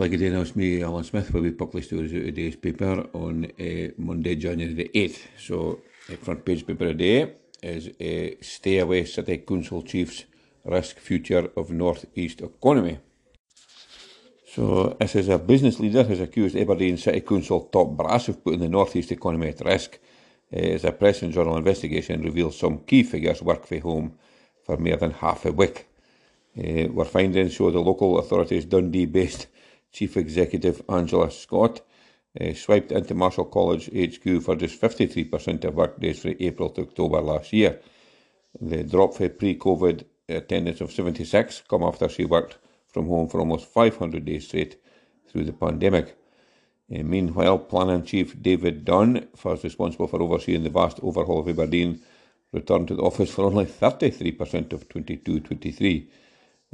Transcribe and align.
Like 0.00 0.14
again, 0.14 0.34
it's 0.36 0.56
me, 0.56 0.82
Alan 0.82 1.04
Smith, 1.04 1.30
will 1.30 1.42
be 1.42 1.50
published 1.50 1.88
stories 1.88 2.14
out 2.14 2.22
today's 2.22 2.56
paper 2.56 3.06
on 3.12 3.44
uh, 3.44 3.88
Monday, 3.98 4.34
January 4.34 4.72
the 4.72 4.90
8th. 4.94 5.18
So, 5.38 5.80
the 6.08 6.16
front 6.16 6.42
page 6.42 6.66
paper 6.66 6.86
today 6.86 7.34
is 7.62 7.88
uh, 7.88 8.34
Stay 8.40 8.78
Away 8.78 9.04
City 9.04 9.36
Council 9.36 9.82
Chiefs 9.82 10.24
Risk 10.64 10.96
Future 11.00 11.50
of 11.54 11.70
North 11.70 12.06
East 12.14 12.40
Economy. 12.40 12.98
So, 14.46 14.96
this 14.98 15.16
is 15.16 15.28
a 15.28 15.38
business 15.38 15.78
leader 15.78 16.02
who's 16.02 16.20
accused 16.20 16.56
Aberdeen 16.56 16.96
City 16.96 17.20
Council 17.20 17.68
top 17.70 17.90
brass 17.90 18.28
of 18.28 18.42
putting 18.42 18.60
the 18.60 18.70
North 18.70 18.96
East 18.96 19.12
economy 19.12 19.48
at 19.48 19.60
risk. 19.60 19.98
Uh, 20.50 20.60
as 20.76 20.84
a 20.84 20.92
press 20.92 21.20
and 21.20 21.30
journal 21.30 21.58
investigation 21.58 22.22
reveals 22.22 22.58
some 22.58 22.78
key 22.86 23.02
figures 23.02 23.42
work 23.42 23.66
for 23.66 23.78
home 23.80 24.14
for 24.64 24.78
more 24.78 24.96
than 24.96 25.10
half 25.10 25.44
a 25.44 25.52
week. 25.52 25.88
Our 26.56 27.04
findings 27.04 27.52
show 27.52 27.70
the 27.70 27.80
local 27.80 28.18
authorities 28.18 28.64
Dundee 28.64 29.04
based 29.04 29.46
Chief 29.92 30.16
Executive 30.16 30.82
Angela 30.88 31.30
Scott 31.30 31.80
uh, 32.40 32.52
swiped 32.54 32.92
into 32.92 33.14
Marischal 33.14 33.50
College 33.50 33.86
HQ 33.86 34.42
for 34.42 34.56
just 34.56 34.80
53% 34.80 35.64
of 35.64 35.74
workdays 35.74 36.20
from 36.20 36.36
April 36.38 36.70
to 36.70 36.82
October 36.82 37.20
last 37.20 37.52
year. 37.52 37.80
The 38.60 38.84
drop 38.84 39.14
for 39.14 39.28
pre 39.28 39.56
COVID 39.56 40.04
attendance 40.28 40.80
of 40.80 40.92
76 40.92 41.62
come 41.68 41.82
after 41.82 42.08
she 42.08 42.24
worked 42.24 42.58
from 42.86 43.06
home 43.06 43.28
for 43.28 43.40
almost 43.40 43.66
500 43.66 44.24
days 44.24 44.46
straight 44.46 44.80
through 45.28 45.44
the 45.44 45.52
pandemic. 45.52 46.16
Uh, 46.92 47.02
meanwhile, 47.02 47.58
Planning 47.58 48.04
Chief 48.04 48.40
David 48.40 48.84
Dunne, 48.84 49.28
first 49.36 49.62
responsible 49.62 50.08
for 50.08 50.20
overseeing 50.20 50.64
the 50.64 50.70
vast 50.70 50.98
overhaul 51.02 51.40
of 51.40 51.48
Aberdeen, 51.48 52.00
returned 52.52 52.88
to 52.88 52.96
the 52.96 53.02
office 53.02 53.30
for 53.30 53.44
only 53.44 53.64
33% 53.64 54.72
of 54.72 54.88
22 54.88 55.40
23. 55.40 56.10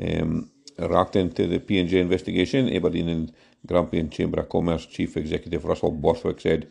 Um, 0.02 0.50
reacting 0.78 1.32
to 1.32 1.46
the 1.46 1.58
P&J 1.58 1.98
investigation, 1.98 2.68
Aberdeen 2.74 3.08
and 3.08 3.32
Grampian 3.66 4.10
Chamber 4.10 4.40
of 4.40 4.48
Commerce 4.48 4.86
Chief 4.86 5.16
Executive 5.16 5.64
Russell 5.64 5.90
Borthwick 5.90 6.40
said, 6.40 6.68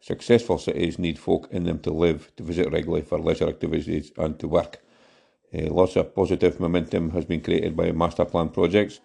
Successful 0.00 0.56
cities 0.58 0.98
need 0.98 1.18
folk 1.18 1.48
in 1.50 1.64
them 1.64 1.78
to 1.80 1.92
live, 1.92 2.32
to 2.36 2.42
visit 2.42 2.72
regularly 2.72 3.02
for 3.02 3.18
leisure 3.18 3.48
activities 3.48 4.12
and 4.16 4.38
to 4.38 4.48
work. 4.48 4.80
Uh, 5.52 5.66
lots 5.66 5.96
of 5.96 6.14
positive 6.14 6.58
momentum 6.58 7.10
has 7.10 7.26
been 7.26 7.42
created 7.42 7.76
by 7.76 7.92
master 7.92 8.24
plan 8.24 8.48
projects. 8.48 9.00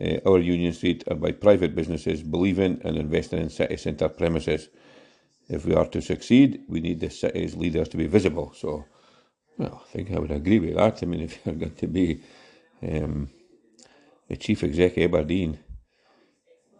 Uh, 0.00 0.18
our 0.24 0.38
Union 0.38 0.72
Street 0.72 1.02
are 1.10 1.16
by 1.16 1.32
private 1.32 1.74
businesses 1.74 2.22
believing 2.22 2.80
and 2.84 2.96
investing 2.96 3.40
in 3.40 3.50
city 3.50 3.76
centre 3.76 4.08
premises. 4.08 4.68
If 5.48 5.64
we 5.64 5.74
are 5.74 5.86
to 5.86 6.00
succeed, 6.00 6.60
we 6.68 6.80
need 6.80 7.00
the 7.00 7.10
city's 7.10 7.56
leaders 7.56 7.88
to 7.88 7.96
be 7.96 8.06
visible. 8.06 8.52
So, 8.54 8.84
well, 9.56 9.82
I 9.84 9.92
think 9.92 10.12
I 10.12 10.20
would 10.20 10.30
agree 10.30 10.60
with 10.60 10.76
that. 10.76 11.02
I 11.02 11.06
mean, 11.06 11.22
if 11.22 11.44
you're 11.44 11.54
going 11.54 11.74
to 11.74 11.86
be 11.88 12.22
um, 12.82 13.28
the 14.28 14.36
chief 14.36 14.62
exec 14.62 14.98
Aberdeen, 14.98 15.58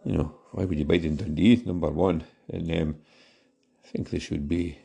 you 0.05 0.13
know, 0.17 0.35
why 0.51 0.65
would 0.65 0.77
you 0.77 0.85
bide 0.85 1.05
in 1.05 1.15
Dundee, 1.15 1.61
number 1.65 1.89
one? 1.89 2.23
And 2.51 2.71
um, 2.71 2.95
I 3.83 3.87
think 3.87 4.09
they 4.09 4.19
should 4.19 4.47
be, 4.47 4.77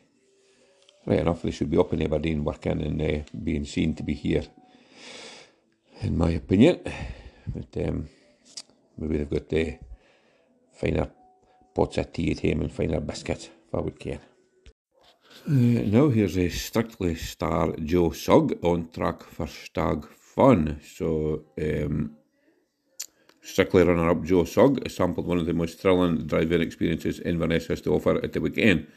right 1.05 1.19
enough, 1.19 1.41
they 1.41 1.51
should 1.51 1.69
be 1.69 1.77
up 1.77 1.93
in 1.93 2.01
Aberdeen 2.01 2.43
working 2.43 2.81
and 2.81 3.01
uh, 3.01 3.23
being 3.43 3.65
seen 3.65 3.95
to 3.95 4.03
be 4.03 4.13
here, 4.13 4.43
in 6.01 6.17
my 6.17 6.31
opinion. 6.31 6.79
But 7.47 7.87
um, 7.87 8.09
maybe 8.97 9.17
they've 9.17 9.29
got 9.29 9.49
the 9.49 9.77
finer 10.73 11.09
pots 11.73 11.97
of 11.97 12.11
tea 12.11 12.31
at 12.31 12.41
home 12.41 12.61
and 12.61 12.71
finer 12.71 12.99
biscuits, 12.99 13.49
if 13.67 13.75
I 13.75 13.79
would 13.79 13.99
care. 13.99 14.19
Uh, 15.47 15.51
now 15.51 16.09
here's 16.09 16.37
a 16.37 16.49
Strictly 16.49 17.15
star 17.15 17.73
Joe 17.83 18.11
Sugg 18.11 18.57
on 18.63 18.89
track 18.89 19.23
for 19.23 19.47
Stag 19.47 20.07
Fun. 20.07 20.79
So 20.83 21.45
um, 21.61 22.17
Strictly 23.45 23.83
runner 23.83 24.09
up 24.09 24.23
Joe 24.23 24.43
Sugg 24.43 24.89
sampled 24.89 25.27
one 25.27 25.37
of 25.37 25.45
the 25.45 25.53
most 25.53 25.77
thrilling 25.77 26.25
driving 26.25 26.61
experiences 26.61 27.19
Inverness 27.19 27.67
has 27.67 27.79
to 27.81 27.93
offer 27.93 28.15
at 28.23 28.33
the 28.33 28.41
weekend. 28.41 28.87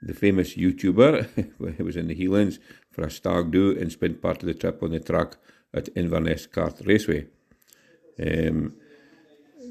The 0.00 0.14
famous 0.14 0.54
YouTuber 0.54 1.58
was 1.80 1.96
in 1.96 2.06
the 2.06 2.14
Heelands 2.14 2.60
for 2.92 3.02
a 3.02 3.10
stag 3.10 3.50
do 3.50 3.76
and 3.76 3.90
spent 3.90 4.22
part 4.22 4.40
of 4.40 4.46
the 4.46 4.54
trip 4.54 4.84
on 4.84 4.92
the 4.92 5.00
track 5.00 5.34
at 5.74 5.88
Inverness 5.96 6.46
Kart 6.46 6.86
Raceway. 6.86 7.26
Um, 8.24 8.74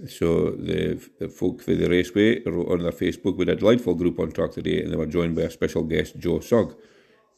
so 0.10 0.52
the, 0.52 1.00
the 1.20 1.30
folk 1.30 1.62
for 1.62 1.74
the 1.74 1.88
raceway 1.88 2.44
wrote 2.44 2.70
on 2.70 2.80
their 2.80 2.92
Facebook 2.92 3.38
with 3.38 3.48
a 3.48 3.56
delightful 3.56 3.96
group 3.96 4.20
on 4.20 4.34
track 4.34 4.52
today 4.52 4.84
and 4.84 4.92
they 4.92 4.98
were 4.98 5.06
joined 5.06 5.38
by 5.38 5.44
a 5.44 5.50
special 5.50 5.84
guest, 5.84 6.20
Joe 6.20 6.42
Sugg. 6.42 6.76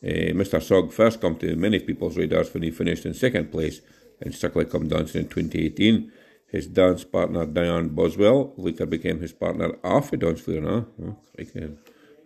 Uh, 0.04 0.34
Mr. 0.34 0.60
Sugg 0.60 0.92
first 0.92 1.22
come 1.22 1.36
to 1.36 1.56
many 1.56 1.80
people's 1.82 2.18
radars 2.18 2.52
when 2.52 2.64
he 2.64 2.72
finished 2.72 3.06
in 3.06 3.14
second 3.14 3.52
place 3.52 3.80
in 4.22 4.32
Strictly 4.32 4.66
Come 4.66 4.88
Dancing 4.88 5.22
in 5.22 5.28
2018 5.30 6.12
his 6.52 6.68
dance 6.68 7.04
partner 7.04 7.46
Dianne 7.46 7.94
Buswell 7.94 8.54
later 8.58 8.86
became 8.86 9.20
his 9.20 9.34
partner 9.34 9.76
after? 9.84 10.18
Oh, 10.26 11.18
crikey, 11.36 11.76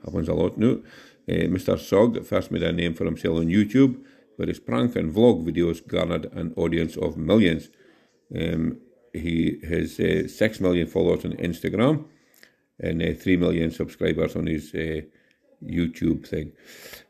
happens 0.03 0.29
a 0.29 0.33
lot 0.33 0.57
now. 0.57 0.77
Uh, 1.29 1.47
Mr. 1.47 1.79
Sugg 1.79 2.25
first 2.25 2.51
made 2.51 2.63
a 2.63 2.71
name 2.71 2.93
for 2.93 3.05
himself 3.05 3.37
on 3.37 3.47
YouTube, 3.47 4.01
where 4.35 4.47
his 4.47 4.59
prank 4.59 4.95
and 4.95 5.13
vlog 5.13 5.45
videos 5.45 5.85
garnered 5.85 6.25
an 6.33 6.53
audience 6.55 6.97
of 6.97 7.17
millions. 7.17 7.69
Um, 8.35 8.79
he 9.13 9.59
has 9.67 9.99
uh, 9.99 10.27
6 10.27 10.59
million 10.59 10.87
followers 10.87 11.23
on 11.23 11.33
Instagram 11.33 12.05
and 12.79 13.01
uh, 13.01 13.13
3 13.13 13.37
million 13.37 13.71
subscribers 13.71 14.35
on 14.35 14.47
his 14.47 14.73
YouTube 15.63 16.27
thing. 16.27 16.51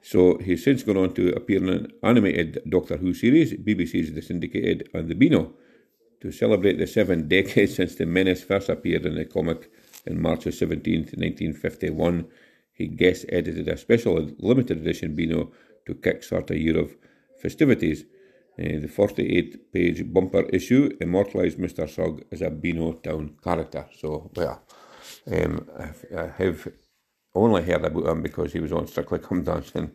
So 0.01 0.37
he's 0.37 0.63
since 0.63 0.83
gone 0.83 0.97
on 0.97 1.13
to 1.13 1.33
appear 1.33 1.57
in 1.57 1.69
an 1.69 1.91
animated 2.03 2.61
Doctor 2.69 2.97
Who 2.97 3.13
series, 3.13 3.53
BBC's 3.53 4.13
The 4.13 4.21
Syndicated 4.21 4.89
and 4.93 5.09
The 5.09 5.15
Beano 5.15 5.53
to 6.23 6.31
celebrate 6.31 6.77
the 6.79 6.87
seven 6.87 7.27
decades 7.35 7.75
since 7.75 7.95
the 7.95 8.05
Menace 8.05 8.43
first 8.43 8.69
appeared 8.69 9.05
in 9.05 9.15
the 9.15 9.25
comic 9.25 9.69
in 10.05 10.21
March 10.21 10.45
of 10.45 10.53
17th, 10.53 11.15
1951. 11.17 12.25
He 12.71 12.87
guest 12.87 13.25
edited 13.29 13.67
a 13.67 13.77
special 13.77 14.31
limited 14.39 14.77
edition 14.77 15.15
Beano 15.15 15.51
to 15.85 15.93
kickstart 15.93 16.49
a 16.49 16.57
year 16.57 16.79
of 16.79 16.95
festivities. 17.41 18.05
Uh, 18.57 18.79
the 18.79 18.87
48 18.87 19.73
page 19.73 20.13
bumper 20.13 20.43
issue 20.43 20.95
immortalised 21.01 21.57
Mr. 21.57 21.89
Sugg 21.89 22.23
as 22.31 22.41
a 22.41 22.49
Beano 22.49 22.93
Town 22.93 23.35
character. 23.43 23.85
So, 23.99 24.31
well, 24.35 24.61
um, 25.29 25.67
I 26.15 26.27
have 26.37 26.67
only 27.35 27.63
heard 27.63 27.83
about 27.83 28.07
him 28.07 28.21
because 28.21 28.53
he 28.53 28.59
was 28.59 28.71
on 28.71 28.87
Strictly 28.87 29.19
Come 29.19 29.43
Dancing, 29.43 29.91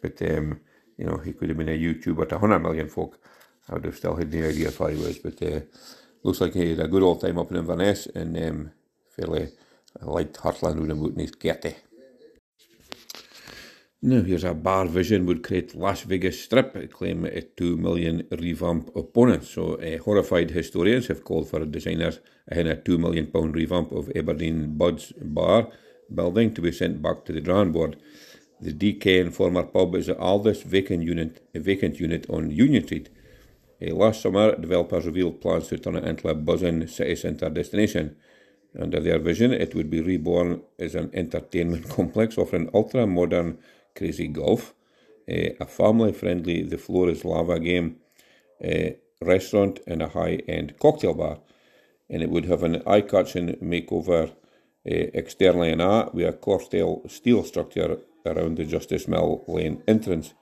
but 0.00 0.20
um, 0.30 0.60
you 0.96 1.06
know, 1.06 1.16
he 1.16 1.32
could 1.32 1.48
have 1.48 1.58
been 1.58 1.70
a 1.70 1.78
YouTuber 1.78 2.28
to 2.28 2.34
100 2.36 2.58
million 2.60 2.88
folk 2.88 3.18
I 3.68 3.74
would 3.74 3.84
have 3.84 3.96
still 3.96 4.16
had 4.16 4.30
the 4.30 4.44
idea 4.44 4.68
if 4.68 4.80
I 4.80 4.94
was, 4.94 5.18
but 5.18 5.42
uh, 5.42 5.60
looks 6.22 6.40
like 6.40 6.54
he 6.54 6.70
had 6.70 6.80
a 6.80 6.88
good 6.88 7.02
old 7.02 7.20
time 7.20 7.38
up 7.38 7.50
in 7.50 7.56
Inverness 7.56 8.06
and 8.06 8.36
um, 8.36 8.70
fairly 9.08 9.50
liked 10.00 10.38
Heartland 10.38 10.80
with 10.80 10.88
he 10.88 10.94
moved 10.94 11.14
in 11.14 11.20
his 11.20 11.32
Gertie. 11.32 11.76
Now, 14.04 14.22
here's 14.22 14.42
a 14.42 14.52
bar 14.52 14.86
vision 14.86 15.26
would 15.26 15.44
create 15.44 15.76
Las 15.76 16.02
Vegas 16.02 16.42
Strip, 16.42 16.90
claim 16.92 17.24
a 17.24 17.40
2 17.40 17.76
million 17.76 18.26
revamp 18.32 18.90
opponent. 18.96 19.44
So, 19.44 19.74
uh, 19.74 19.98
horrified 19.98 20.50
historians 20.50 21.06
have 21.06 21.22
called 21.22 21.48
for 21.48 21.64
designers 21.64 22.18
ahead 22.48 22.66
a 22.66 22.74
2 22.74 22.98
million 22.98 23.28
pound 23.28 23.54
revamp 23.54 23.92
of 23.92 24.10
Aberdeen 24.16 24.76
Bud's 24.76 25.12
bar 25.12 25.68
building 26.12 26.52
to 26.54 26.60
be 26.60 26.72
sent 26.72 27.00
back 27.00 27.24
to 27.26 27.32
the 27.32 27.40
drawing 27.40 27.70
board. 27.70 27.96
The 28.60 28.72
DK 28.72 29.20
and 29.20 29.32
former 29.32 29.62
pub 29.62 29.94
is 29.94 30.06
the 30.06 30.18
oldest 30.18 30.64
vacant 30.64 31.04
unit, 31.04 31.40
a 31.54 31.60
vacant 31.60 32.00
unit 32.00 32.26
on 32.28 32.50
Union 32.50 32.84
Street. 32.84 33.08
Last 33.90 34.22
summer, 34.22 34.54
developers 34.54 35.06
revealed 35.06 35.40
plans 35.40 35.68
to 35.68 35.78
turn 35.78 35.96
it 35.96 36.04
into 36.04 36.28
a 36.28 36.34
buzzing 36.34 36.86
city 36.86 37.16
centre 37.16 37.50
destination. 37.50 38.16
Under 38.78 39.00
their 39.00 39.18
vision, 39.18 39.52
it 39.52 39.74
would 39.74 39.90
be 39.90 40.00
reborn 40.00 40.62
as 40.78 40.94
an 40.94 41.10
entertainment 41.12 41.88
complex 41.96 42.38
offering 42.38 42.70
ultra 42.72 43.06
modern 43.06 43.58
crazy 43.96 44.28
golf, 44.28 44.74
a 45.28 45.66
family 45.66 46.12
friendly 46.12 46.62
The 46.62 46.78
Floor 46.78 47.10
is 47.10 47.24
Lava 47.24 47.58
game, 47.58 47.96
a 48.62 48.98
restaurant, 49.20 49.80
and 49.86 50.02
a 50.02 50.08
high 50.08 50.40
end 50.48 50.78
cocktail 50.78 51.14
bar. 51.14 51.40
And 52.08 52.22
it 52.22 52.30
would 52.30 52.44
have 52.46 52.62
an 52.62 52.82
eye 52.86 53.00
catching 53.00 53.56
makeover 53.56 54.32
externally 54.84 55.70
and 55.70 55.82
art 55.82 56.14
with 56.14 56.26
a 56.26 56.32
cocktail 56.32 57.02
steel 57.08 57.44
structure 57.44 57.98
around 58.26 58.58
the 58.58 58.64
Justice 58.64 59.08
Mill 59.08 59.44
Lane 59.48 59.82
entrance. 59.86 60.34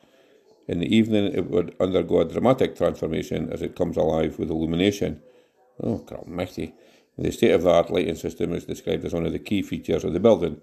In 0.70 0.78
the 0.78 0.96
evening, 0.96 1.32
it 1.34 1.50
would 1.50 1.75
undergo 1.81 2.20
a 2.20 2.25
dramatic 2.25 2.76
transformation 2.76 3.52
as 3.52 3.61
it 3.61 3.75
comes 3.75 3.96
alive 3.96 4.38
with 4.38 4.50
illumination. 4.50 5.20
Oh, 5.82 5.99
crap, 5.99 6.28
mighty. 6.28 6.76
The 7.19 7.32
state 7.32 7.50
of 7.50 7.64
the 7.64 7.70
art 7.70 7.90
lighting 7.90 8.14
system 8.14 8.52
is 8.52 8.67
described 8.67 9.05
as 9.05 9.12
one 9.12 9.26
of 9.26 9.32
the 9.32 9.40
key 9.40 9.62
features 9.62 10.05
of 10.05 10.12
the 10.12 10.20
building. 10.20 10.61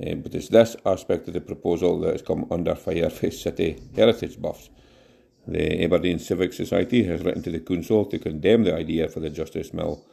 Uh, 0.00 0.14
but 0.14 0.34
it's 0.34 0.48
this 0.48 0.76
aspect 0.86 1.28
of 1.28 1.34
the 1.34 1.42
proposal 1.42 2.00
that 2.00 2.12
has 2.12 2.22
come 2.22 2.46
under 2.50 2.74
fire 2.74 3.10
for 3.18 3.30
city 3.30 3.82
heritage 3.94 4.40
buffs. 4.40 4.70
The 5.46 5.84
Aberdeen 5.84 6.20
Civic 6.20 6.54
Society 6.54 7.04
has 7.04 7.22
written 7.22 7.42
to 7.42 7.50
the 7.50 7.60
Council 7.60 8.06
to 8.06 8.18
condemn 8.18 8.64
the 8.64 8.74
idea 8.74 9.08
for 9.08 9.20
the 9.20 9.28
Justice 9.28 9.74
Mill 9.74 10.06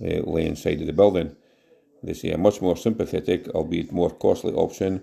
uh, 0.00 0.20
lane 0.20 0.54
side 0.54 0.80
of 0.82 0.86
the 0.86 0.92
building. 0.92 1.34
They 2.04 2.14
say 2.14 2.30
a 2.30 2.38
much 2.38 2.62
more 2.62 2.76
sympathetic, 2.76 3.48
albeit 3.48 3.90
more 3.90 4.10
costly 4.10 4.52
option 4.52 5.02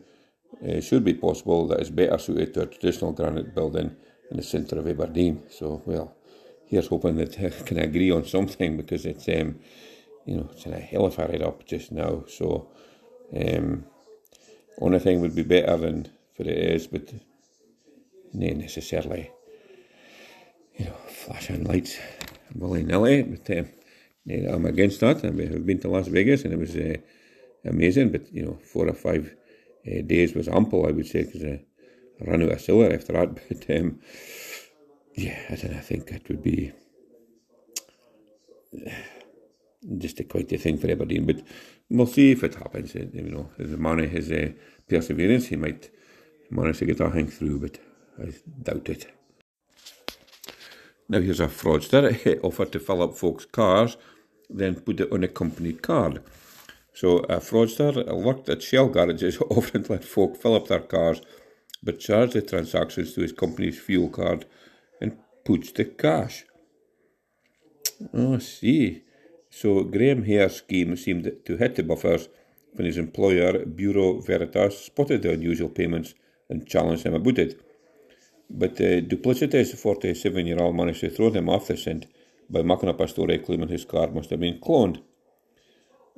uh, 0.63 0.81
should 0.81 1.04
be 1.04 1.13
possible 1.13 1.68
that 1.68 1.81
is 1.81 1.90
better 1.90 2.18
suited 2.18 2.54
to 2.54 2.62
a 2.62 2.66
traditional 2.66 3.12
granite 3.12 3.54
building 3.54 3.96
in 4.31 4.38
the 4.38 4.44
centre 4.44 4.80
of 4.80 4.88
Aberdeen. 4.88 5.44
So, 5.50 5.81
well, 5.86 6.16
here's 6.68 6.88
hoping 6.88 7.16
that 7.18 7.40
I 7.40 7.50
can 7.63 7.80
agree 7.80 8.12
on 8.12 8.25
something 8.25 8.78
because 8.78 9.06
it's, 9.06 9.28
um, 9.30 9.60
you 10.25 10.38
know, 10.38 10.50
it's 10.52 10.66
in 10.66 10.74
a 10.74 10.80
hell 10.80 11.06
of 11.06 11.19
a 11.19 11.28
ride 11.28 11.42
up 11.42 11.66
just 11.66 11.92
now. 11.92 12.24
So, 12.28 12.69
um, 13.36 13.86
only 14.80 15.00
thing 15.00 15.22
would 15.22 15.36
be 15.36 15.44
better 15.44 15.78
than 15.78 16.10
for 16.36 16.44
it 16.44 16.57
is, 16.57 16.88
but 16.88 17.13
not 18.34 18.57
necessarily, 18.57 19.31
you 20.78 20.86
know, 20.86 20.98
flashing 21.07 21.63
lights 21.63 21.98
willy 22.54 22.84
nilly. 22.84 23.24
But 23.24 23.57
um, 23.57 23.69
I'm 24.28 24.66
against 24.66 25.00
that. 25.00 25.24
I 25.24 25.30
mean, 25.30 25.54
I've 25.54 25.66
been 25.66 25.80
to 25.80 25.90
Las 25.90 26.07
Vegas 26.07 26.44
and 26.44 26.54
it 26.54 26.60
was 26.60 26.75
uh, 26.75 26.98
amazing, 27.63 28.12
but 28.12 28.34
you 28.34 28.44
know, 28.44 28.57
four 28.63 28.88
or 28.88 28.94
five 28.94 29.36
uh, 29.87 30.01
days 30.01 30.33
was 30.33 30.47
ample, 30.47 30.87
I 30.87 30.91
would 30.91 31.07
say, 31.07 31.23
because 31.23 31.43
I 31.43 31.59
ran 32.21 32.43
out 32.43 32.51
of 32.51 32.61
silver 32.61 32.93
after 32.93 33.13
that. 33.13 33.39
But 33.49 33.77
um, 33.77 33.99
yeah, 35.15 35.39
I 35.49 35.55
don't 35.55 35.71
know, 35.71 35.77
I 35.77 35.81
think 35.81 36.11
it 36.11 36.27
would 36.29 36.43
be 36.43 36.71
just 39.97 40.19
a 40.19 40.23
quite 40.23 40.51
a 40.51 40.57
thing 40.57 40.77
for 40.77 40.89
Aberdeen. 40.89 41.25
But 41.25 41.41
we'll 41.89 42.07
see 42.07 42.31
if 42.31 42.43
it 42.43 42.55
happens. 42.55 42.95
You 42.95 43.09
know, 43.13 43.49
if 43.57 43.69
the 43.69 43.77
man 43.77 43.99
has 43.99 44.31
uh, 44.31 44.51
perseverance, 44.89 45.47
he 45.47 45.55
might 45.55 45.89
manage 46.49 46.79
to 46.79 46.85
get 46.85 46.99
a 46.99 47.09
hang 47.09 47.27
through, 47.27 47.59
but 47.59 47.79
I 48.21 48.33
doubt 48.63 48.89
it. 48.89 49.11
Now 51.07 51.19
here's 51.19 51.39
a 51.39 51.47
fraudster 51.47 52.39
offered 52.43 52.71
to 52.71 52.79
fill 52.79 53.03
up 53.03 53.15
folks' 53.15 53.45
cars, 53.45 53.97
then 54.49 54.75
put 54.75 54.99
it 54.99 55.11
on 55.11 55.23
a 55.23 55.27
company 55.27 55.73
card. 55.73 56.21
So 56.95 57.18
a 57.18 57.42
fraudster 57.42 57.94
worked 58.24 58.47
at 58.47 58.63
Shell 58.63 58.88
garages 58.88 59.38
offering 59.50 59.83
to 59.83 59.92
let 59.94 60.06
folk 60.06 60.38
fill 60.38 60.56
up 60.56 60.69
their 60.69 60.80
cars, 60.80 61.21
but 61.83 62.00
charge 62.00 62.31
the 62.31 62.42
transactions 62.42 63.13
to 63.13 63.21
his 63.21 63.33
company's 63.33 63.77
fuel 63.77 64.09
card 64.09 64.45
and 65.01 65.18
puts 65.44 65.74
the 65.74 65.83
cash. 65.83 66.45
Oh, 68.13 68.39
see. 68.39 69.03
So 69.50 69.83
Graham 69.83 70.24
Hare's 70.24 70.56
scheme 70.56 70.95
seemed 70.95 71.30
to 71.45 71.57
hit 71.57 71.75
the 71.75 71.83
buffers 71.83 72.30
when 72.71 72.86
his 72.86 72.97
employer, 72.97 73.65
Bureau 73.65 74.21
Veritas, 74.21 74.86
spotted 74.86 75.21
the 75.21 75.33
unusual 75.33 75.69
payments 75.69 76.13
and 76.50 76.65
challenged 76.65 77.06
him 77.06 77.13
about 77.13 77.39
it. 77.39 77.62
But 78.50 78.80
uh, 78.80 79.01
Duplicity's 79.01 79.77
47 79.77 80.47
year 80.47 80.62
old 80.62 80.77
managed 80.77 81.01
to 81.01 81.09
throw 81.09 81.30
them 81.30 81.50
off 81.50 81.68
the 81.68 81.75
scent 81.75 82.06
by 82.50 82.62
mucking 82.62 82.88
up 82.88 83.01
a 83.01 83.07
story 83.07 83.39
claiming 83.39 83.68
his 83.68 83.83
car 83.83 84.09
must 84.12 84.30
have 84.30 84.39
been 84.39 84.59
cloned. 84.59 85.01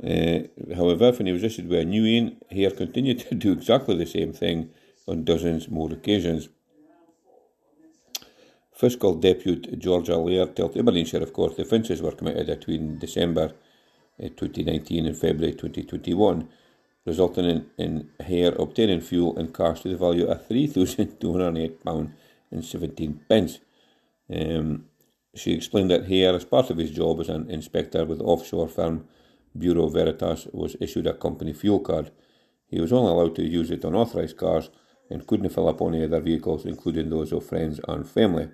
Uh, 0.04 0.42
however, 0.76 1.12
when 1.12 1.26
he 1.26 1.34
was 1.34 1.44
issued 1.44 1.68
with 1.68 1.80
a 1.80 1.86
new 1.86 2.04
one, 2.04 2.38
Hare 2.52 2.70
continued 2.72 3.20
to 3.22 3.36
do 3.36 3.52
exactly 3.52 3.98
the 3.98 4.06
same 4.06 4.34
thing 4.34 4.70
on 5.08 5.24
dozens 5.24 5.70
more 5.70 5.92
occasions. 5.92 6.50
Fiscal 8.74 9.16
Deputy 9.16 9.76
George 9.76 10.10
Allaire 10.10 10.54
told 10.54 10.78
Aberdeen 10.78 11.06
Sheriff 11.06 11.34
Court, 11.34 11.56
the 11.56 11.64
offences 11.64 12.00
were 12.00 12.12
committed 12.12 12.46
between 12.46 13.00
December 13.00 13.54
uh, 14.24 14.28
2019 14.28 15.08
and 15.08 15.18
February 15.18 15.54
2021, 15.54 16.48
resulting 17.06 17.46
in, 17.46 17.66
in 17.80 18.12
Hare 18.20 18.54
obtaining 18.60 19.02
fuel 19.02 19.36
and 19.36 19.52
cash 19.52 19.82
to 19.82 19.90
the 19.90 19.98
value 19.98 20.28
of 20.28 20.48
£3,208.17. 20.48 23.20
pence. 23.28 23.60
Um, 24.32 24.86
she 25.34 25.54
explained 25.54 25.90
that 25.90 26.08
Hare, 26.08 26.36
as 26.36 26.46
part 26.46 26.70
of 26.70 26.78
his 26.78 26.92
job 26.92 27.20
as 27.20 27.30
an 27.30 27.50
inspector 27.50 28.06
with 28.06 28.22
offshore 28.22 28.68
firm 28.68 29.08
Bureau 29.58 29.90
Veritas, 29.90 30.48
was 30.54 30.76
issued 30.80 31.08
a 31.08 31.14
company 31.14 31.54
fuel 31.54 31.80
card. 31.80 32.12
He 32.68 32.80
was 32.80 32.92
only 32.92 33.12
allowed 33.12 33.36
to 33.36 33.44
use 33.44 33.72
it 33.72 33.86
on 33.86 33.96
authorised 33.96 34.38
cars 34.38 34.70
and 35.10 35.26
couldn't 35.26 35.50
fill 35.50 35.70
up 35.70 35.82
any 35.82 36.04
other 36.04 36.20
vehicles, 36.20 36.66
including 36.66 37.10
those 37.10 37.32
of 37.32 37.46
friends 37.46 37.80
and 37.88 38.08
family. 38.08 38.50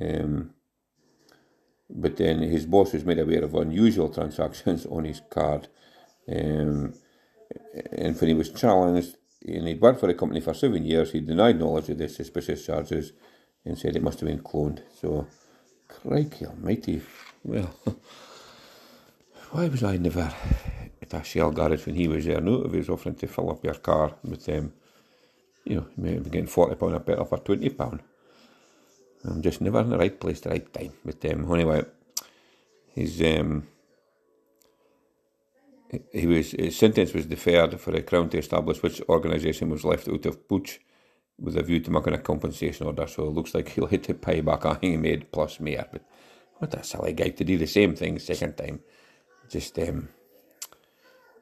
Um, 0.00 0.54
but 1.88 2.16
then 2.16 2.40
his 2.42 2.66
boss 2.66 2.92
was 2.92 3.04
made 3.04 3.18
aware 3.18 3.44
of 3.44 3.54
unusual 3.54 4.08
transactions 4.08 4.86
on 4.86 5.04
his 5.04 5.20
card. 5.30 5.68
Um, 6.28 6.94
and 7.92 8.20
when 8.20 8.28
he 8.28 8.34
was 8.34 8.50
challenged, 8.50 9.16
and 9.46 9.66
he'd 9.66 9.80
worked 9.80 10.00
for 10.00 10.06
the 10.06 10.14
company 10.14 10.40
for 10.40 10.54
seven 10.54 10.84
years, 10.84 11.12
he 11.12 11.20
denied 11.20 11.58
knowledge 11.58 11.88
of 11.88 11.98
the 11.98 12.08
suspicious 12.08 12.64
charges 12.64 13.12
and 13.64 13.78
said 13.78 13.96
it 13.96 14.02
must 14.02 14.20
have 14.20 14.28
been 14.28 14.42
cloned. 14.42 14.82
So, 15.00 15.26
crikey 15.88 16.46
almighty. 16.46 17.02
Well, 17.42 17.74
why 19.50 19.68
was 19.68 19.82
I 19.82 19.96
never 19.96 20.32
at 21.02 21.14
a 21.14 21.24
Shell 21.24 21.52
garage 21.52 21.86
when 21.86 21.96
he 21.96 22.08
was 22.08 22.24
there? 22.24 22.40
No, 22.40 22.62
if 22.62 22.72
he 22.72 22.78
was 22.78 22.88
offering 22.88 23.16
to 23.16 23.26
fill 23.26 23.50
up 23.50 23.64
your 23.64 23.74
car 23.74 24.14
with 24.22 24.44
them, 24.46 24.64
um, 24.64 24.72
you 25.64 25.76
know, 25.76 25.86
you 25.96 26.20
getting 26.20 26.46
£40 26.46 26.94
a 26.94 27.00
petrol 27.00 27.26
for 27.26 27.38
£20. 27.38 28.00
I'm 29.24 29.42
just 29.42 29.60
never 29.60 29.80
in 29.80 29.90
the 29.90 29.98
right 29.98 30.18
place 30.18 30.38
at 30.38 30.44
the 30.44 30.50
right 30.50 30.72
time. 30.72 30.92
But 31.04 31.24
um, 31.32 31.52
anyway, 31.52 31.84
his 32.94 33.20
um, 33.20 33.66
he 36.12 36.26
was 36.26 36.52
his 36.52 36.78
sentence 36.78 37.12
was 37.12 37.26
deferred 37.26 37.78
for 37.80 37.90
the 37.90 38.02
Crown 38.02 38.30
to 38.30 38.38
establish 38.38 38.82
which 38.82 39.02
organisation 39.08 39.68
was 39.68 39.84
left 39.84 40.08
out 40.08 40.24
of 40.24 40.48
Pooch 40.48 40.80
with 41.38 41.56
a 41.56 41.62
view 41.62 41.80
to 41.80 41.90
making 41.90 42.14
a 42.14 42.18
compensation 42.18 42.86
order. 42.86 43.06
So 43.06 43.24
it 43.24 43.34
looks 43.34 43.54
like 43.54 43.68
he'll 43.68 43.86
hit 43.86 44.04
to 44.04 44.14
pay 44.14 44.40
back 44.40 44.64
a 44.64 44.78
he 44.80 44.96
made 44.96 45.32
plus 45.32 45.60
more. 45.60 45.86
But 45.90 46.02
what 46.58 46.74
a 46.74 46.84
silly 46.84 47.12
guy 47.12 47.30
to 47.30 47.44
do 47.44 47.58
the 47.58 47.66
same 47.66 47.94
thing 47.96 48.18
second 48.18 48.56
time. 48.56 48.80
Just 49.50 49.78
um, 49.80 50.08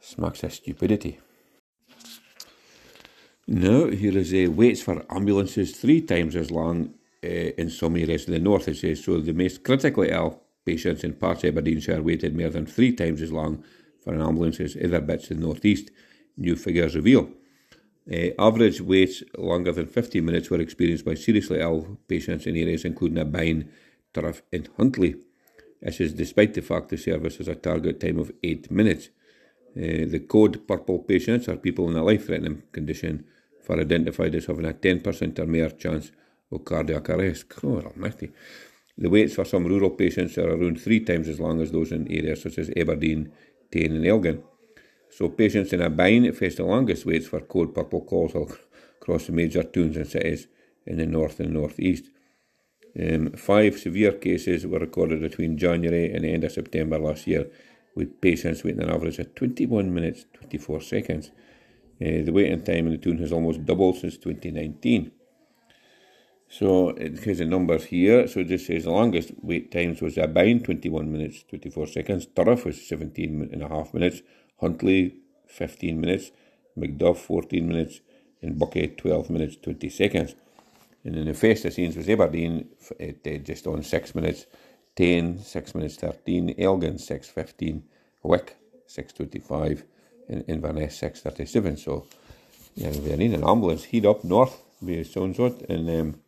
smacks 0.00 0.42
of 0.42 0.52
stupidity. 0.52 1.20
Now, 3.46 3.88
here 3.88 4.16
is 4.16 4.32
a 4.32 4.48
waits 4.48 4.82
for 4.82 5.04
ambulances 5.10 5.72
three 5.72 6.00
times 6.00 6.34
as 6.34 6.50
long 6.50 6.94
uh, 7.22 7.28
in 7.28 7.68
some 7.68 7.96
areas 7.96 8.26
in 8.26 8.32
the 8.32 8.38
north, 8.38 8.66
it 8.68 8.78
says. 8.78 9.04
So 9.04 9.20
the 9.20 9.34
most 9.34 9.62
critically 9.62 10.10
ill 10.10 10.42
patients 10.64 11.04
in 11.04 11.14
parts 11.14 11.44
of 11.44 11.50
Aberdeenshire 11.50 12.02
waited 12.02 12.34
more 12.36 12.48
than 12.48 12.66
three 12.66 12.92
times 12.92 13.20
as 13.20 13.30
long 13.32 13.62
for 14.02 14.14
an 14.14 14.22
ambulance 14.22 14.58
as 14.60 14.76
other 14.82 15.00
bits 15.00 15.30
in 15.30 15.40
the 15.40 15.46
northeast, 15.46 15.90
new 16.36 16.56
figures 16.56 16.96
reveal. 16.96 17.30
Uh, 18.10 18.28
average 18.38 18.80
waits 18.80 19.22
longer 19.36 19.72
than 19.72 19.86
15 19.86 20.24
minutes 20.24 20.48
were 20.50 20.60
experienced 20.60 21.04
by 21.04 21.14
seriously 21.14 21.60
ill 21.60 21.98
patients 22.08 22.46
in 22.46 22.56
areas 22.56 22.86
including 22.86 23.18
Aboyne, 23.18 23.68
Turriff 24.14 24.40
and 24.50 24.68
Huntly. 24.78 25.16
This 25.80 26.00
is 26.00 26.12
despite 26.12 26.54
the 26.54 26.62
fact 26.62 26.88
the 26.88 26.96
service 26.96 27.36
has 27.36 27.48
a 27.48 27.54
target 27.54 28.00
time 28.00 28.18
of 28.18 28.32
8 28.42 28.70
minutes. 28.70 29.10
Uh, 29.76 30.06
the 30.14 30.24
code 30.28 30.66
purple 30.66 31.00
patients 31.00 31.48
are 31.48 31.56
people 31.56 31.88
in 31.90 31.96
a 31.96 32.02
life-threatening 32.02 32.62
condition 32.72 33.24
for 33.62 33.78
identified 33.78 34.34
as 34.34 34.46
having 34.46 34.64
a 34.64 34.72
10% 34.72 35.38
or 35.38 35.46
more 35.46 35.70
chance 35.70 36.10
of 36.50 36.64
cardiac 36.64 37.08
arrest. 37.10 37.46
Oh, 37.62 37.80
almighty. 37.80 38.30
The 38.96 39.08
waits 39.08 39.34
for 39.34 39.44
some 39.44 39.66
rural 39.66 39.90
patients 39.90 40.36
are 40.38 40.50
around 40.50 40.80
three 40.80 41.00
times 41.00 41.28
as 41.28 41.38
long 41.38 41.60
as 41.60 41.70
those 41.70 41.92
in 41.92 42.10
areas 42.10 42.42
such 42.42 42.58
as 42.58 42.70
Aberdeen, 42.76 43.30
Tain 43.70 43.94
and 43.94 44.06
Elgin. 44.06 44.42
So 45.10 45.28
patients 45.28 45.72
in 45.72 45.80
Aboyne 45.80 46.32
face 46.32 46.56
the 46.56 46.64
longest 46.64 47.06
waits 47.06 47.28
for 47.28 47.40
code 47.40 47.74
purple 47.74 48.00
calls 48.00 48.34
across 48.34 49.26
the 49.26 49.32
major 49.32 49.62
towns 49.62 49.96
and 49.96 50.06
cities 50.06 50.48
in 50.86 50.96
the 50.96 51.06
north 51.06 51.38
and 51.38 51.52
northeast. 51.52 52.10
Um, 53.00 53.32
five 53.32 53.78
severe 53.78 54.12
cases 54.12 54.66
were 54.66 54.80
recorded 54.80 55.20
between 55.20 55.56
January 55.56 56.12
and 56.12 56.24
the 56.24 56.32
end 56.32 56.44
of 56.44 56.52
September 56.52 56.98
last 56.98 57.26
year, 57.26 57.46
with 57.94 58.20
patients 58.20 58.64
waiting 58.64 58.82
an 58.82 58.90
average 58.90 59.18
of 59.18 59.34
21 59.34 59.92
minutes 59.92 60.24
24 60.34 60.80
seconds. 60.80 61.30
Uh, 62.00 62.22
the 62.24 62.30
waiting 62.30 62.62
time 62.62 62.86
in 62.86 62.92
the 62.92 62.98
tune 62.98 63.18
has 63.18 63.32
almost 63.32 63.64
doubled 63.64 63.96
since 63.96 64.16
2019. 64.16 65.12
So 66.48 66.90
it 66.90 67.18
has 67.24 67.38
the 67.38 67.44
numbers 67.44 67.84
here. 67.84 68.26
So 68.26 68.42
just 68.42 68.66
says 68.66 68.84
the 68.84 68.90
longest 68.90 69.32
wait 69.42 69.70
times 69.70 70.00
was 70.00 70.16
Aboyne, 70.16 70.62
21 70.62 71.12
minutes, 71.12 71.44
24 71.48 71.86
seconds. 71.88 72.26
Turriff 72.26 72.64
was 72.64 72.88
17 72.88 73.50
and 73.52 73.62
a 73.62 73.68
half 73.68 73.92
minutes. 73.92 74.22
Huntly, 74.60 75.16
15 75.46 76.00
minutes. 76.00 76.30
Macduff, 76.76 77.18
14 77.18 77.68
minutes. 77.68 78.00
And 78.40 78.58
Buckie, 78.58 78.96
12 78.96 79.30
minutes, 79.30 79.56
20 79.56 79.88
seconds. 79.90 80.34
And 81.04 81.14
then 81.14 81.26
the 81.26 81.34
fastest 81.34 81.76
scenes 81.76 81.96
was 81.96 82.08
Aberdeen, 82.08 82.68
it, 82.98 83.20
uh, 83.26 83.38
just 83.38 83.66
on 83.66 83.82
6 83.82 84.14
minutes. 84.14 84.46
Tain, 84.96 85.38
6 85.38 85.74
minutes 85.74 85.96
13. 85.96 86.54
Elgin, 86.58 86.94
6.15. 86.94 87.82
Wick, 88.22 88.56
6.25. 88.88 89.84
And 90.28 90.44
Inverness, 90.48 91.00
6.37. 91.00 91.78
So, 91.78 92.06
yeah, 92.74 92.90
we 92.90 93.16
need 93.16 93.34
an 93.34 93.44
ambulance 93.44 93.84
heat 93.84 94.04
up 94.04 94.24
north, 94.24 94.60
be 94.84 95.02
sounds 95.04 95.38
it. 95.38 95.70
And, 95.70 95.88
um, 95.88 96.20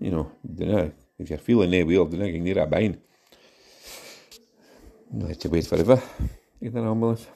you 0.00 0.10
know, 0.10 0.30
dunno, 0.44 0.92
if 1.18 1.30
you're 1.30 1.38
feeling 1.38 1.70
nae 1.70 1.82
well, 1.82 2.04
dunno, 2.04 2.26
you 2.26 2.40
near 2.40 2.58
a 2.58 2.66
bind. 2.66 3.00
You 5.16 5.34
to 5.34 5.48
wait 5.48 5.66
forever, 5.66 6.02
get 6.60 6.74
an 6.74 6.86
ambulance. 6.86 7.26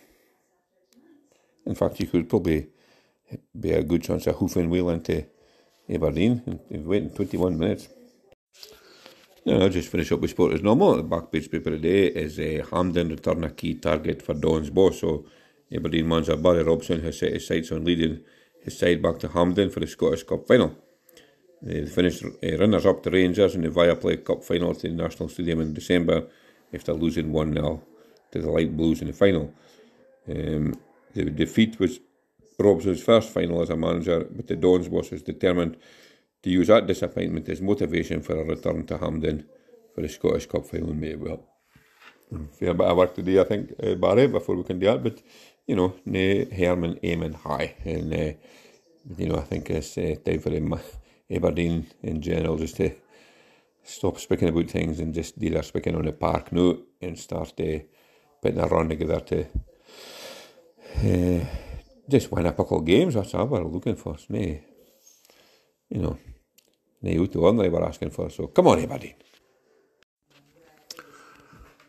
In 1.65 1.75
fact, 1.75 2.01
you 2.01 2.07
could 2.07 2.29
probably 2.29 2.69
be 3.59 3.73
a 3.73 3.83
good 3.83 4.03
chance 4.03 4.27
of 4.27 4.37
hoofing 4.37 4.69
wheel 4.71 4.91
into 4.91 5.25
Aberdeen 5.91 6.61
and 6.71 6.87
waiting 6.87 7.11
21 7.11 7.59
minutes. 7.59 7.89
No, 9.47 9.61
I'll 9.61 9.69
just 9.71 9.89
finish 9.89 10.13
up 10.13 10.21
with 10.21 10.31
sport 10.31 10.53
as 10.53 10.63
normal. 10.63 10.97
The 10.97 11.03
back 11.03 11.33
page 11.33 11.51
paper 11.51 11.71
today 11.71 12.09
is 12.09 12.39
uh, 12.39 12.67
Hampden 12.71 13.09
return 13.09 13.45
a 13.45 13.51
key 13.51 13.75
target 13.75 14.21
for 14.21 14.35
Don's 14.35 14.69
boss. 14.69 15.01
So 15.01 15.25
Aberdeen 15.75 16.09
manager 16.09 16.37
Barry 16.37 16.63
Robson 16.63 17.01
has 17.03 17.19
set 17.19 17.33
his 17.33 17.47
sights 17.47 17.73
on 17.73 17.85
leading 17.85 18.21
his 18.63 18.79
side 18.79 19.01
back 19.01 19.19
to 19.21 19.29
Hampden 19.29 19.71
for 19.71 19.81
the 19.81 19.87
Scottish 19.87 20.25
Cup 20.25 20.47
final. 20.47 20.77
They 21.63 21.87
finished 21.87 22.25
uh, 22.25 22.59
runners 22.59 22.87
up 22.87 23.03
to 23.05 23.11
Rangers 23.11 23.55
in 23.55 23.63
the 23.63 23.71
Viaplay 23.71 24.23
Cup 24.25 24.45
final 24.45 24.71
at 24.71 24.81
the 24.81 24.91
National 24.91 25.29
Stadium 25.29 25.61
in 25.61 25.73
December 25.73 26.27
after 26.73 26.93
losing 26.93 27.33
1 27.33 27.55
0 27.55 27.83
to 28.33 28.39
the 28.39 28.51
Light 28.51 28.77
Blues 28.77 29.01
in 29.01 29.07
the 29.07 29.13
final. 29.13 29.53
Um, 30.29 30.75
the 31.15 31.25
defeat 31.25 31.81
was 31.81 32.01
Robson's 32.59 33.03
first 33.03 33.31
final 33.31 33.63
as 33.63 33.71
a 33.71 33.77
manager, 33.77 34.27
but 34.31 34.47
the 34.47 34.57
Dons 34.57 34.89
boss 34.89 35.11
was 35.11 35.23
determined 35.23 35.77
to 36.43 36.51
use 36.51 36.69
that 36.69 36.87
disappointment 36.87 37.49
as 37.49 37.61
motivation 37.61 38.21
for 38.21 38.41
a 38.41 38.45
return 38.45 38.87
to 38.87 38.99
Hampden 38.99 39.45
for 39.95 40.03
the 40.03 40.09
Scottish 40.09 40.47
Cup 40.47 40.67
final 40.67 40.91
in 40.91 41.01
May. 41.01 41.15
Well, 41.15 41.45
fair 42.53 42.75
bit 42.75 42.87
of 42.87 42.97
work 42.97 43.15
to 43.15 43.23
do, 43.23 43.41
I 43.41 43.45
think, 43.45 43.73
uh, 43.83 43.95
Barry, 43.95 44.27
before 44.27 44.57
we 44.57 44.65
can 44.65 44.79
do 44.79 44.87
that. 44.87 45.03
But, 45.03 45.23
you 45.67 45.77
know, 45.77 45.95
no 46.05 46.45
Herman 46.57 46.99
aiming 47.03 47.35
high. 47.35 47.77
And, 47.85 48.13
uh, 48.13 48.33
you 49.17 49.29
know, 49.29 49.37
I 49.37 49.43
think 49.43 49.71
it's 49.71 49.97
uh, 49.97 50.17
time 50.25 50.41
for 50.41 50.51
him, 50.51 50.75
Aberdeen 51.31 51.87
in 52.03 52.23
general 52.23 52.57
just 52.57 52.77
to 52.77 52.91
stop 53.83 54.19
speaking 54.19 54.49
about 54.49 54.71
things 54.71 54.99
and 54.99 55.15
just 55.15 55.39
do 55.39 55.51
their 55.51 55.63
speaking 55.63 55.95
on 55.95 56.05
the 56.05 56.13
park 56.13 56.53
note 56.53 56.87
and 57.01 57.19
start 57.19 57.53
uh, 57.61 57.79
putting 58.43 58.61
a 58.61 58.67
run 58.67 58.89
together 58.89 59.21
to 59.21 59.47
uh, 61.05 61.45
just 62.09 62.33
win 62.33 62.47
a 62.47 62.53
couple 62.53 62.79
of 62.79 62.85
games. 62.85 63.15
That's 63.15 63.35
all 63.35 63.47
we're 63.47 63.65
looking 63.65 63.97
for. 63.97 64.15
It's 64.15 64.31
no, 64.31 64.39
you 65.91 66.03
know, 66.03 66.19
no 67.03 67.23
out 67.23 67.33
the 67.33 67.63
they 67.63 67.69
were 67.69 67.85
asking 67.85 68.11
for. 68.11 68.31
So 68.31 68.49
come 68.49 68.69
on, 68.69 68.79
everybody. 68.79 69.15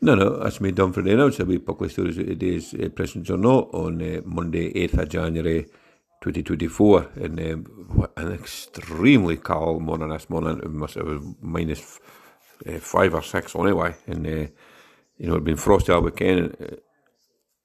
No, 0.02 0.16
no, 0.16 0.42
that's 0.42 0.62
me 0.62 0.72
done 0.72 0.94
for 0.94 1.02
the 1.02 1.14
now. 1.16 1.30
So 1.30 1.44
we 1.44 1.58
Buckley 1.58 1.90
Stories 1.90 2.18
of 2.18 2.26
today's 2.26 2.74
uh, 2.74 2.88
Press 2.90 3.14
Journal 3.14 3.70
on 3.74 4.02
uh, 4.02 4.22
Monday, 4.24 4.72
8th 4.72 5.00
of 5.00 5.10
January 5.10 5.64
2024. 6.22 7.10
And 7.16 7.40
um, 7.40 8.08
an 8.16 8.32
extremely 8.32 9.36
calm 9.36 9.84
morning 9.84 10.10
this 10.10 10.30
morning. 10.30 10.60
It 10.60 10.72
must 10.72 10.94
have 10.94 11.06
been 11.06 11.36
minus 11.42 12.00
uh, 12.66 12.80
five 12.80 13.14
or 13.14 13.22
six 13.22 13.54
anyway. 13.56 13.94
And, 14.08 14.26
uh, 14.26 14.48
you 15.18 15.28
know, 15.28 15.34
it'd 15.34 15.44
been 15.44 15.58
frosty 15.58 15.92
all 15.92 16.02
weekend. 16.02 16.56
Uh, 16.62 16.78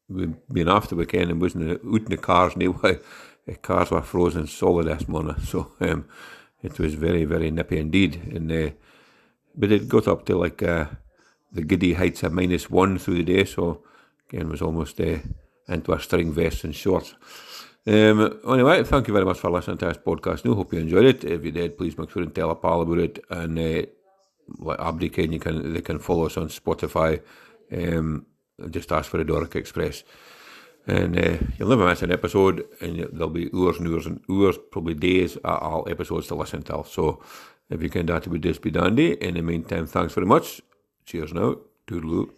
we'd 0.09 0.35
been 0.53 0.69
after 0.69 0.97
weekend 0.97 1.31
and 1.31 1.41
wasn't 1.41 1.71
out 1.71 1.83
in 1.83 2.05
the 2.05 2.17
cars 2.17 2.55
anyway. 2.57 2.99
The 3.47 3.57
cars 3.57 3.91
were 3.91 4.01
frozen 4.01 4.47
solid 4.47 4.87
this 4.87 5.07
morning. 5.07 5.39
So 5.41 5.73
um, 5.81 6.07
it 6.63 6.79
was 6.79 6.95
very, 6.95 7.27
very 7.27 7.51
nippy 7.51 7.79
indeed. 7.79 8.15
And 8.35 8.51
uh, 8.51 8.71
But 9.55 9.71
it 9.71 9.89
got 9.89 10.09
up 10.09 10.25
to 10.27 10.39
like... 10.39 10.63
Uh, 10.63 10.87
the 11.55 11.63
giddy 11.63 11.95
heights 11.95 12.23
of 12.25 12.33
minus 12.33 12.69
one 12.69 12.99
through 12.99 13.15
the 13.15 13.23
day, 13.23 13.45
so 13.45 13.83
again 14.29 14.49
was 14.49 14.61
almost 14.61 15.01
uh, 15.01 15.19
into 15.69 15.93
a 15.93 16.01
string 16.01 16.33
vest 16.33 16.65
and 16.65 16.75
shorts. 16.75 17.15
Um, 17.87 18.41
anyway, 18.49 18.83
thank 18.83 19.07
you 19.09 19.15
very 19.15 19.25
much 19.25 19.39
for 19.39 19.51
listening 19.51 19.79
to 19.79 19.87
this 19.87 19.99
podcast. 19.99 20.51
I 20.51 20.55
hope 20.55 20.73
you 20.73 20.81
enjoyed 20.81 21.05
it. 21.05 21.25
If 21.25 21.45
you 21.45 21.53
did, 21.53 21.79
please 21.79 21.97
make 21.97 22.11
sure 22.11 22.23
and 22.23 22.35
tell 22.35 22.51
a 22.51 22.57
pal 22.57 22.83
about 22.83 22.99
it. 22.99 23.25
And 23.31 23.59
uh, 23.59 23.87
like 24.59 24.81
Abdi 24.81 25.11
can, 25.11 25.33
you 25.33 25.39
can 25.39 25.73
they 25.73 25.81
can 25.81 25.99
follow 25.99 26.27
us 26.27 26.37
on 26.37 26.49
Spotify. 26.49 27.23
Um, 27.73 28.27
just 28.71 28.93
ask 28.93 29.11
for 29.11 29.19
the 29.19 29.25
Doric 29.25 29.57
Express. 29.57 30.05
And 30.87 31.19
uh, 31.19 31.39
you'll 31.59 31.71
never 31.71 31.87
miss 31.87 32.03
an 32.03 32.13
episode, 32.13 32.65
and 32.81 33.09
there'll 33.13 33.31
be 33.31 33.51
hours 33.55 33.79
and 33.79 33.89
hours 33.89 34.07
and 34.07 34.21
hours, 34.31 34.59
probably 34.71 34.95
days, 34.95 35.37
at 35.37 35.45
all 35.45 35.89
episodes 35.89 36.27
to 36.27 36.35
listen 36.35 36.63
to. 36.65 36.85
So 36.87 37.23
if 37.71 37.83
you 37.83 37.89
can, 37.89 38.07
that 38.07 38.29
would 38.29 38.43
just 38.43 38.61
be 38.61 38.71
dandy. 38.71 39.13
In 39.13 39.35
the 39.35 39.43
meantime, 39.43 39.87
thanks 39.87 40.13
very 40.13 40.27
much, 40.27 40.61
Cheers 41.07 41.33
now. 41.33 41.57
Toodaloo. 41.87 42.31